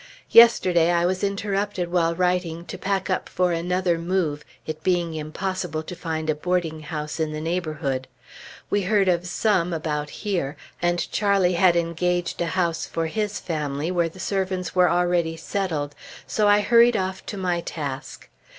Yesterday 0.31 0.89
I 0.89 1.05
was 1.05 1.23
interrupted 1.23 1.91
while 1.91 2.15
writing, 2.15 2.65
to 2.65 2.77
pack 2.79 3.07
up 3.11 3.29
for 3.29 3.51
another 3.51 3.99
move, 3.99 4.43
it 4.65 4.81
being 4.81 5.13
impossible 5.13 5.83
to 5.83 5.95
find 5.95 6.27
a 6.27 6.33
boarding 6.33 6.79
house 6.79 7.19
in 7.19 7.33
the 7.33 7.39
neighborhood. 7.39 8.07
We 8.71 8.81
heard 8.81 9.07
of 9.07 9.27
some 9.27 9.73
about 9.73 10.09
here, 10.25 10.57
and 10.81 11.07
Charlie 11.11 11.53
had 11.53 11.75
engaged 11.75 12.41
a 12.41 12.47
house 12.57 12.87
for 12.87 13.05
his 13.05 13.39
family, 13.39 13.91
where 13.91 14.09
the 14.09 14.19
servants 14.19 14.73
were 14.73 14.89
already 14.89 15.37
settled, 15.37 15.93
so 16.25 16.47
I 16.47 16.61
hurried 16.61 16.97
off 16.97 17.23
to 17.27 17.37
my 17.37 17.61
task. 17.61 18.27